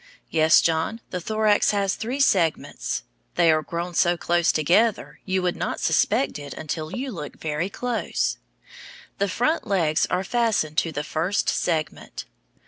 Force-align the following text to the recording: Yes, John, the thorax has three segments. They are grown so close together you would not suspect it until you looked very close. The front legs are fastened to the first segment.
Yes, 0.31 0.61
John, 0.61 0.99
the 1.11 1.21
thorax 1.21 1.69
has 1.69 1.93
three 1.93 2.19
segments. 2.19 3.03
They 3.35 3.51
are 3.51 3.61
grown 3.61 3.93
so 3.93 4.17
close 4.17 4.51
together 4.51 5.19
you 5.25 5.43
would 5.43 5.55
not 5.55 5.79
suspect 5.79 6.39
it 6.39 6.55
until 6.55 6.89
you 6.95 7.11
looked 7.11 7.39
very 7.39 7.69
close. 7.69 8.39
The 9.19 9.27
front 9.29 9.67
legs 9.67 10.07
are 10.09 10.23
fastened 10.23 10.79
to 10.79 10.91
the 10.91 11.03
first 11.03 11.49
segment. 11.49 12.25